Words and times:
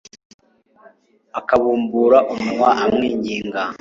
akabumbura 1.39 2.17
umunwa 2.31 2.69
amwinginga 2.83 3.61